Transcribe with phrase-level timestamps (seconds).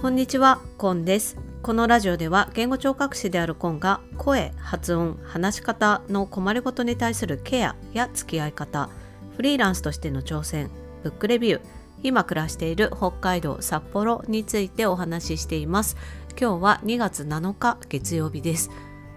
[0.00, 1.36] こんにちは、コンです。
[1.62, 8.88] このラジオでは言語聴覚士であるコンが声、発音、話し方の困りごとに対するケアや付き合い方、
[9.36, 10.70] フリーランスとしての挑戦、
[11.02, 11.60] ブックレビュー、
[12.02, 15.98] 今暮らしている北海道札幌についてお話ししています。
[16.30, 18.70] 今日は2月7日月曜日です。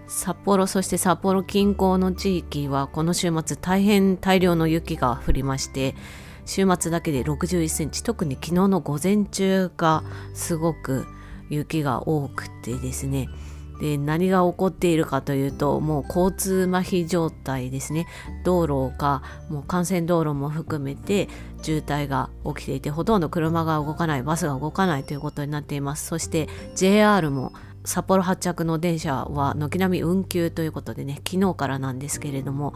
[0.06, 5.94] 札幌そして札幌近郊の地域はこの週末大変大量の雪が降りまして
[6.46, 8.02] 週末だけで61センチ。
[8.02, 10.02] 特に昨日の午前中が
[10.34, 11.06] すごく
[11.50, 13.28] 雪が多くてですね。
[13.80, 18.06] で何が起こっているかというともう交通麻痺状態ですね。
[18.44, 21.28] 道路がもう幹線道路も含めて
[21.62, 26.06] 渋滞が起きていてほとんど車が動かないバスが動かないということになっています。
[26.06, 27.52] そして JR も
[27.84, 32.74] 札幌発着の電車は軒並み運休ということでね昨日からなんですけれども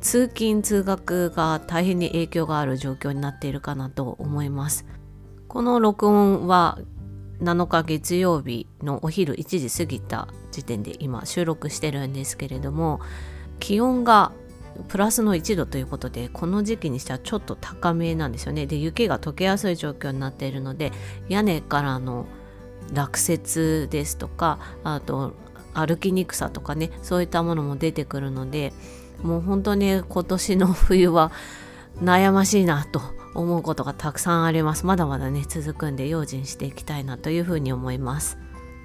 [0.00, 4.86] 通勤通学が大変に影響がある状況になっているかなと思います。
[5.48, 6.78] この録音は
[7.40, 13.00] 7日月曜日のお昼1時過ぎた時点で今収録してるんですけれども
[13.58, 14.32] 気温が
[14.88, 18.66] プラスの1度ということでこの時期にしてはちょっと高めなんですよね。
[18.66, 20.92] で雪が溶けやすい状況になっているので
[21.28, 22.26] 屋根からの
[22.92, 25.34] 落雪ですとかあと
[25.74, 28.72] 歩きにくさとかねそういったものも出てくるので
[29.22, 31.32] もう本当に今年の冬は
[32.02, 33.00] 悩ましいなと
[33.34, 34.86] 思うことがたくさんあります。
[34.86, 38.38] まだまだね続くんで用心していきたいなというふうに思います。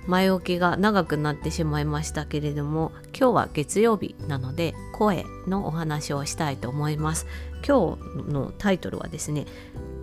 [0.07, 7.27] 前置きが長くなってしまいましたけれども今日は月曜日なので声のお話をしたいと思います。
[7.65, 9.45] 今日のタイトルはですね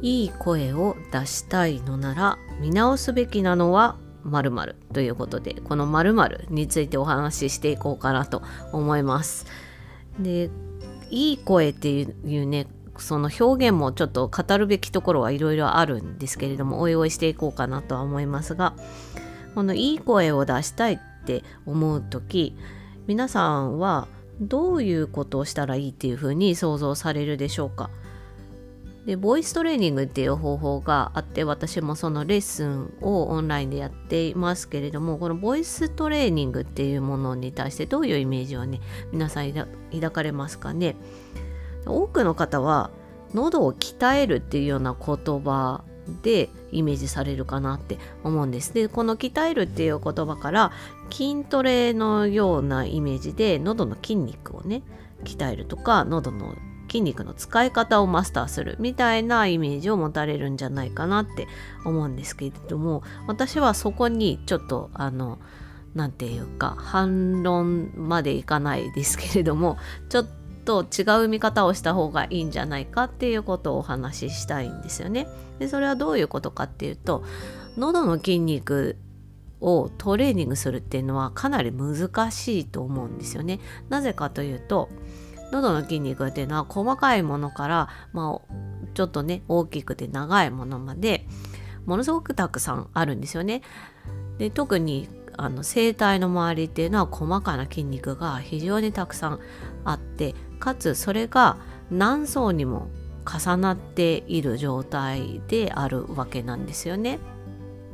[0.01, 9.47] いい声を出したいのなら見直すべきなのは〇〇ということでこの〇〇についてお話ししていこうかなと思います。
[10.19, 10.51] で
[11.11, 12.67] いい声っていうね
[12.99, 18.75] その表現もちょっと語るべきところはいろいろあるんですけれどもおいおいしていこうかなとは思いますが
[19.55, 22.57] このいい声を出したいって思う時
[23.07, 24.09] 皆さんは
[24.41, 27.91] どういうことをしたらいいっていうふうに想像されるでしょうか？
[29.09, 40.95] でボイストレーニングっていう方法があって私もそのレッスンをオンラインでやっていますけれどもこのボイストレーニングっていうものに対してどういうイメージをね皆さん抱かれますかね？
[41.87, 42.91] 多くの方は
[43.33, 45.85] 喉を鍛えるっていうような言葉
[46.23, 48.75] でイメージされるかなって思うんです。
[48.75, 50.71] でこの鍛えるっていう言葉から
[51.11, 54.83] 筋トレのようなイメージで喉の筋肉をね
[55.25, 56.55] 鍛えるとか喉の
[56.89, 61.47] 筋肉の使い方をマスターするみたいなイメージを持たれるんじゃないかなって
[61.85, 65.39] 思うんですけれども私はそこにちょっとあの
[65.95, 69.79] 何て言うか反論までいかないですけれども
[70.09, 70.27] ちょっ
[70.65, 75.27] と違う見方をした方がいいんじゃないかっていうことをお話ししたいんですよね。
[75.59, 77.25] でそれはどういうことかっていうと
[77.77, 78.97] 喉の筋肉
[79.61, 83.61] をトレーニングするっていうのはかなり難しいと思うんですよね。
[83.89, 84.89] なぜかというと
[85.51, 88.55] 喉の筋肉っていうのは細かいものから、まあ、
[88.95, 91.27] ちょっとね大きくて長いものまで
[91.87, 93.63] ものすごくたくさんあるんですよね。
[94.39, 99.41] で特にあの声帯の周りっていうのは細かな筋肉が非常にたくさん
[99.85, 101.57] あってかつそれが
[101.91, 102.89] 何層にも
[103.25, 107.19] 重なっている状態であるわけなんですよね。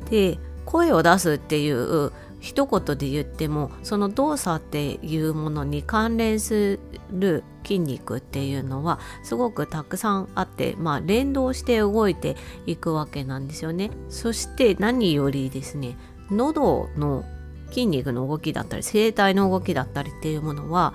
[0.09, 2.11] で声を出すっていう
[2.45, 6.79] 一言で言ってもその動作っていうものに関連す
[7.11, 13.89] る筋肉っていうのはすごくたくさんあって、まあ、連動して動いていくわけなんですよね。
[14.09, 15.97] そして何よりですね
[16.29, 17.25] 喉の
[17.69, 20.93] 筋肉の動きだったり声帯の動きだったりっていうものは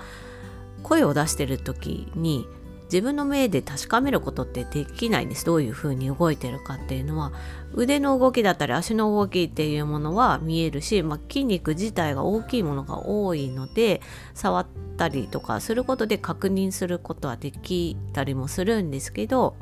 [0.85, 2.47] 声を出してる時に
[2.93, 5.45] 自分の目で確かめることってできないんです。
[5.45, 7.33] どういうふうに動いてるかっていうのは。
[7.73, 14.01] 腕の動きだったり足の動きっていうものは見えるし、まあ、筋肉自体が大きいものが多いので
[14.35, 19.55] 触ったりとかすることで確認することはできたりもするんですけど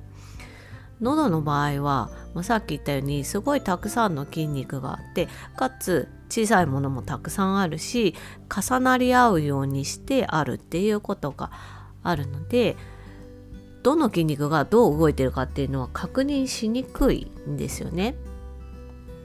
[1.00, 8.14] 喉の場合は、まあ、さっき言ったようにすごいたくさんの筋肉があってかつ小さいものもたくさんあるし
[8.48, 11.52] 重なり合うようにしてあるっていうことが
[12.02, 12.76] あるので
[13.82, 18.16] どの筋肉がどう動いてるかっていうのは確認しにくいんですよね。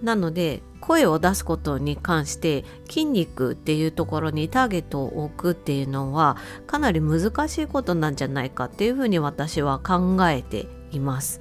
[0.01, 6.35] なので声を出すことに関して筋肉っていうところにターゲットを置くっていうのは
[6.67, 11.39] かなり難しいことなんじゃないかっていうふうに私は考えています。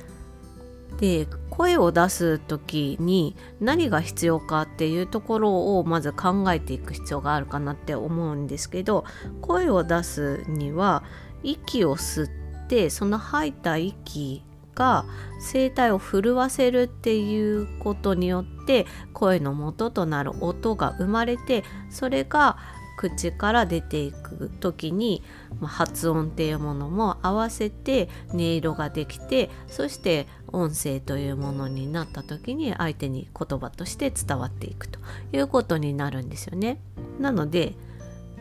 [0.98, 9.04] で声を出す時に何が必要かっていうところをまず考えていく必要があるかなって思うんですけど
[9.40, 11.02] 声を出すには
[11.42, 12.41] 息を吸って
[12.90, 15.04] その吐いた息が
[15.52, 22.56] 声帯を震わせるっていうことによって声の元となる音が生まれてそれが
[22.96, 25.22] 口から出ていく時に
[25.62, 35.00] 発音っていうものも合わせて音色ができてそして音声というものになった時に相手に言葉として伝わっていくと
[35.32, 36.80] いうことになるんですよね。
[37.18, 37.74] なので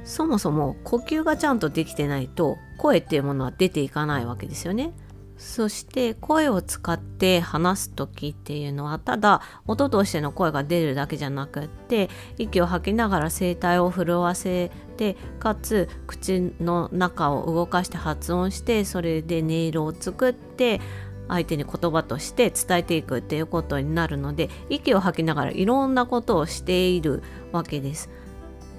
[0.04, 4.94] そもそも呼吸がちゃんとできてないと声っていうものは出ていかないわけですよね。
[5.42, 20.80] そして声を使って話す時っていうのはただ音としての声が出るだけじゃなくって息を吐きながら声帯を震わせてかつ口の中を動かして発音してそれで音色を作って
[21.28, 28.12] 相手に言葉として伝えていくっていうことになるので息を吐きながらいろんなことをしているわけです。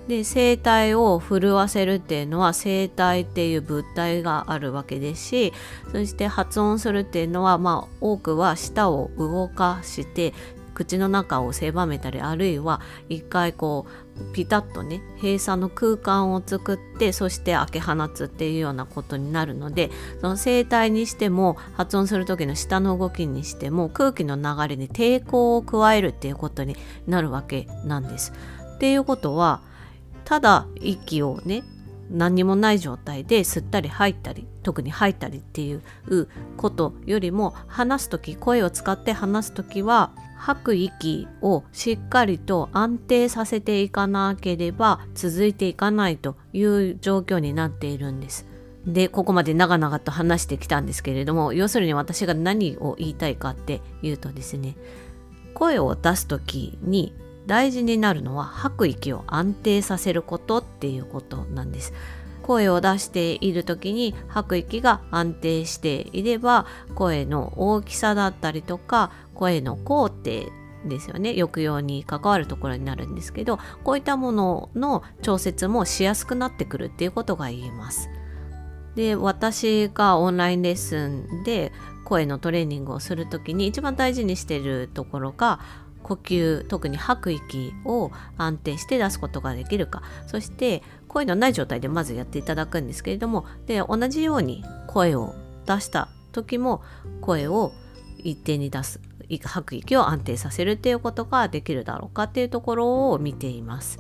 [0.09, 5.53] で声帯を震わせるっていうのは声帯っていう物体があるわけですし
[5.93, 10.35] そして発音するっていうのはまあ多くは舌を動かして
[10.75, 19.91] 口の中を狭めたりあるいは一回こうピタッとね閉鎖の空間を作ってそして開け放つっていうようなことになるので
[20.21, 26.77] その声帯にしても発音する時の舌の動きにしても空気の流れに抵抗を加えるっていうことに
[27.07, 28.33] なるわけなんです。
[28.75, 29.63] っていうことは
[30.25, 31.65] ただ息をね
[32.11, 35.83] 何にもない状態で吸ったり吐いたり特に吐いたりっていう
[36.57, 48.47] ことよりも話す時声を使って話す時は吐く息をしっかりと安定させていかなければ続いていかないという状況になっているんです。
[48.87, 54.77] でここまで長々と話してきたんですけれども要するに私が何を言いたいかっていうとですね
[55.55, 57.15] 声を出す時に
[57.47, 61.93] 大事になるのは吐く息を安定させることっていうことなんです。
[62.43, 70.49] 声を出している時に吐く息が安定していれば声の大きさだったりとか声の高低
[70.85, 78.09] ですよね抑揚に関わるところになるんですけどこういったものの調節もしやすくなってくるっていうことが言えます。
[78.95, 81.73] で私がオンラインレッスンで
[82.05, 85.61] 声のトレーニングをする時に一番大事にしているところが
[86.03, 95.35] 呼吸特に吐く息を安定して出すことができるかそして声のない状態でまずやっていただくんですけれどもで同じように声を
[95.67, 96.83] 出した時も
[97.21, 97.73] 声を
[98.19, 99.01] 一定に出す
[99.41, 103.99] 吐く息を安定させるっていうことができるだろうかっていうところを見ています。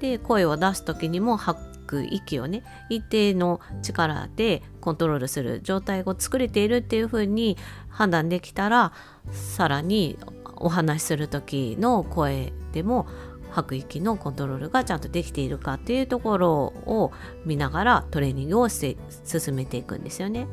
[0.00, 7.56] で声を出す時にも吐く息をね一定の力でコントロールする状態を作れているっていうふうに
[7.88, 8.92] 判断できたら
[9.30, 10.18] さらに
[10.62, 13.06] お話しする時の声でも
[13.50, 16.52] 吐く息のコントロールがちゃんとできているかっていうところ
[16.86, 17.12] を
[17.44, 20.46] 見ながらトレーニングをして進めていくんですよね。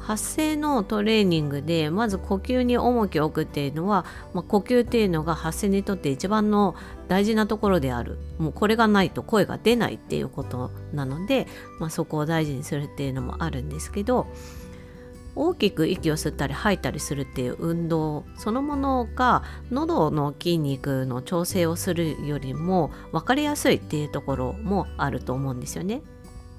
[0.00, 6.74] 発声のトレーニングでまず呼吸に重きを置くっていうのは、まあ、呼吸っていうのが発声にとって一番の
[7.08, 11.46] 大事なところであるもうこれがないと声が出ないっていうことなので、
[11.78, 14.28] まあ、そこを大事にするっていうのもあるんですけど
[15.34, 26.02] 大きく息を吸ったり吐いたりするっていう運動そのものが喉の筋肉の調整をするよりも分かりやすいっていうところもあると思うんですよね。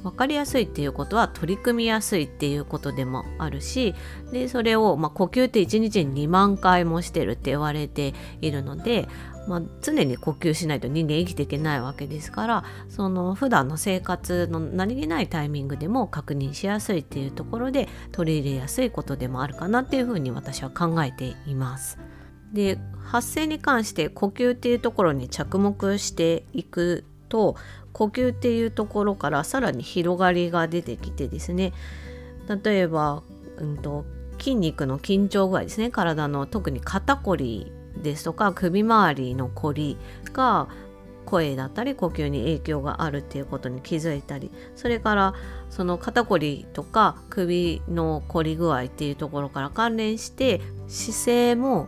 [0.04, 3.96] 分かりやすいっていうことは取り組みやすいっていうことでもあるし
[4.32, 9.10] でそれを、まあ、呼吸って1日に2万回もしてるって言われているので
[9.50, 21.98] まあ、常に呼吸しないと人間生きていけないわけですからその普段の生活の何気ないタイミングでも確認しやすいっていうところで取り入れやすいことでもあるかなっていうふうに私は考えています。
[22.54, 27.56] で発声に関して呼吸っていうところに着目していくと
[27.92, 31.74] 呼吸っていうところからさらに広がりが出てきてですね
[32.64, 33.24] 例えば、
[33.58, 34.06] うんと、
[34.40, 39.98] 筋肉の緊張具合ですね体の特に肩こりですとか首周りのこり
[40.34, 40.68] が
[41.26, 45.34] 声だったり呼吸に影響があるっていうことに気づいたりそれから
[45.70, 51.88] その肩こりとか首のこり具合っていうところから関連して姿勢も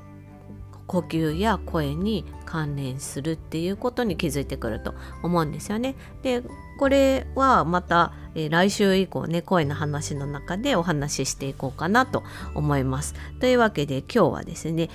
[0.86, 4.93] 呼吸や声に関連するっていうことに気づいてくると
[5.24, 5.96] 思うんですよね。
[6.22, 6.43] で
[6.77, 13.15] これはまた、えー、来週以降ね声の話の中でお話ししていこうかなと思います。
[13.39, 14.89] というわけで今日はですね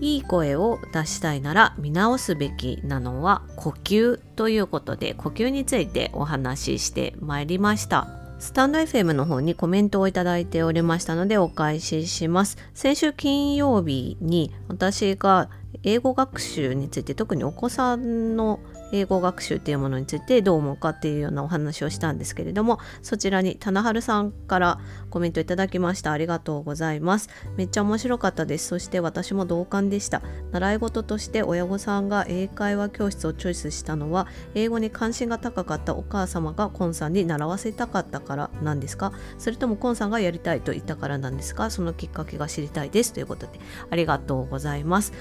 [0.00, 8.06] いい声を出したいなら見直すべきなのは呼吸ということで呼吸についてお話ししてまいりました。
[8.38, 12.58] スタンド FM の方にコメントをいただいておりましたのでお返しします。
[12.74, 15.48] 先週金曜日に私が
[15.84, 18.60] 英語学習について特にお子さんの
[18.92, 26.12] 英語学習っていうものについてどう思うかっていうようなお話をしたんですけれどもそちらに棚春さんからコメントいただきました。
[26.12, 27.30] ありがとうございます。
[27.56, 28.68] めっちゃ面白かったです。
[28.68, 30.20] そして私も同感でした。
[30.52, 39.12] 習い事として親御さんが英会話教室をチョイスしたのは英語に関心が高かったお母様がコンさんに習わせたかったからなんですか？
[39.38, 41.70] それともコンさんがやりたいと言ったからなんですか？
[41.70, 43.14] そのきっかけが知りたいです。
[43.14, 43.58] ということで
[43.90, 45.14] ありがとうございます。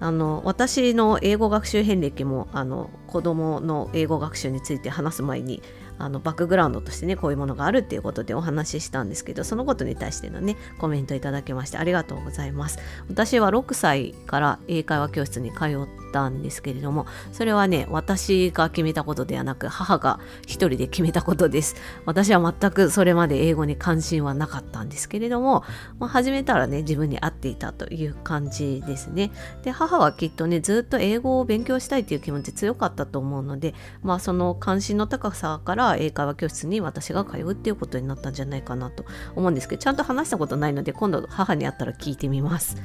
[0.00, 5.62] あの私の英語学習遍歴もあの子どもの英語学習について話す前に
[5.98, 12.78] あのバックグラウンドとしてねこういうものがあるっていうことでお話ししたんですけどそのことに対してのねコメントいただきましてありがとうございます。
[13.08, 21.76] 私は6歳から英会話教室に通ったんですけれどもそれはね私が決めたことではなく母が一人で決めたことです。
[22.06, 25.64] 私は全くそれまで英語に関心はなかったんですけれども、
[25.98, 29.30] まあ、始めたらね自分に合っていたという感じですね。
[29.62, 39.04] で母はきっとねずっと英語を勉強したいっていう気持ち強かったと思うのでまあその関心の高さからから英会話教室に私が通うっていうことになったんじゃないかなと
[39.36, 42.76] 思うんですけどちゃんと話したことないので今度母に会ったら聞いてみます。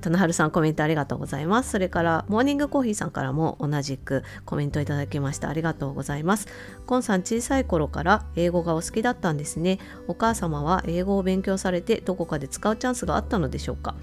[0.00, 1.70] 棚春さんコメントありがとうございます。
[1.70, 6.48] それからモーニングコーヒーさんからも同じくコメントいただきましたありがとうございます。
[6.86, 9.78] コンさん小さい頃から英語がお好きだったんですね。
[10.08, 13.94] お母様は英語を勉強されてどこかで使うチャンスがあったのでしょうか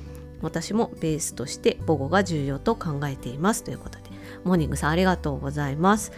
[0.42, 4.06] 私もベースとして母語が重要と考えていますということで
[4.46, 6.14] モーニングさんありがとうございます。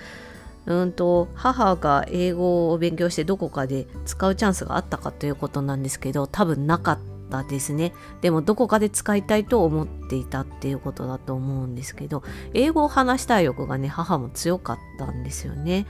[0.66, 7.00] うんと母が英語を勉強してどこかで使うチャンスがあったかということなんですけど多分なかっ
[7.30, 7.94] たですね。
[8.22, 15.88] でもどこかで使いたいと思っていたっていうことだと思うんですけど英語を話したい欲がね母も強かったんですよね。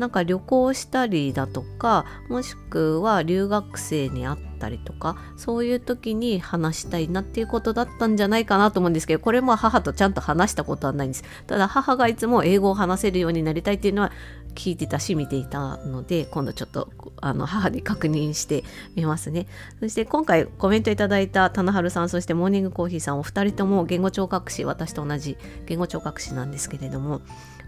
[0.00, 11.24] なんか旅行したりだとかもしくは留学生に会ったりとかそういう時に話したいなっていうことだったんじゃないかなと思うんですけどこれも母とちゃんと話したことはないんです。
[11.46, 14.10] ただ母がいつも英語を話せるようになりたいっていうのは
[14.54, 16.88] 聞いてたし見ていたので今度ちょっと
[17.20, 18.64] あの母に確認して
[18.96, 19.46] みますね。
[19.80, 27.20] そして今回コメントいただいた棚春さんそしてモーニングコーヒーさんお二人とも言語聴覚士私と同じ言語聴覚士なんですけれども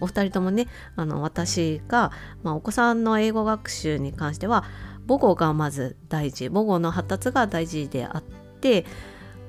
[0.03, 4.65] お二人ともねあの私が、まあ、お子さんの英語学習に関しては
[5.09, 8.85] 母語がまず大事母語の発達が大事であって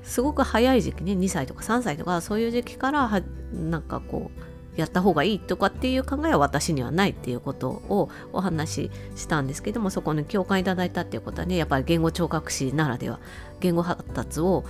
[0.02, 13.20] すごく早い時期ね2歳とか3歳とかそういう時期からはなんかこうやった方がいいとかっていう考えは私にはないっていうことをお話ししたんですけどもそこに共感いただいたっていうことはねやっぱり言語聴覚士ならでは
[13.60, 14.64] 言語発達を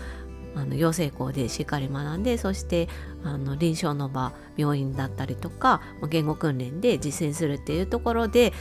[0.55, 2.89] あの養成校でしっかり学んでそして
[3.23, 8.53] あの臨床の場病院だったりとか言語訓練で実践するっていうところで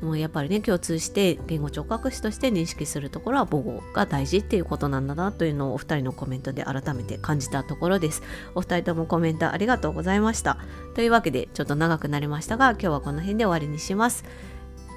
[0.00, 8.22] もうやっぱりね共通して言語聴覚士として認識するところは母語が大事っていうことなんだなというのをお二人のコメントで改めて感じたところです。
[8.54, 10.58] お二人ともコメントありがとうございました。
[10.94, 14.24] というわけでちょっと長くなりましたが今日はこの辺で終わりにします。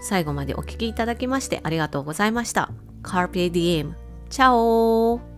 [0.01, 2.71] 最後までお聴きいただきましてありがとうございました。
[3.03, 3.93] Carpe Diem
[4.29, 5.37] チャオ